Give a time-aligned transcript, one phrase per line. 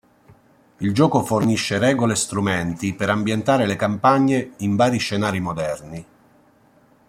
[0.79, 6.05] Il gioco fornisce regole e strumenti per ambientare le campagne in vari scenari moderni.